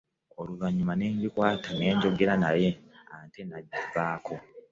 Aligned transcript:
Oluvanyuma 0.41 0.93
nenjikwaata 0.97 1.69
ne 1.73 1.87
njogera 1.95 2.33
naye 2.43 2.69
ate 3.17 3.41
n'avaako. 3.45 4.33